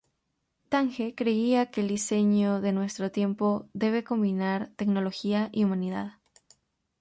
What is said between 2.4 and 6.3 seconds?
de nuestro tiempo debe combinar tecnología y humanidad.